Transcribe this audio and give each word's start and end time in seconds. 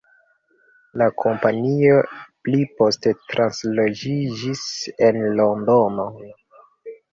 La 1.01 1.07
kompanio 1.23 1.99
pli 2.47 2.63
poste 2.81 3.13
transloĝiĝis 3.35 4.67
en 5.11 5.23
Londonon. 5.39 6.21